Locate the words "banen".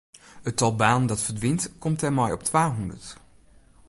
0.81-1.07